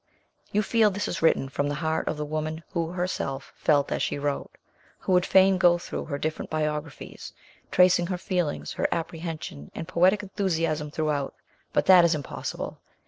[0.51, 4.01] You feel this is written from the heart of the woman who herself felt as
[4.01, 4.49] she wrote.
[5.05, 7.33] We would fain go through her different biographies,
[7.69, 11.35] tracing her feelings, her appreciation, and poetic enthusiasm throughout,
[11.71, 12.79] but that is impossible.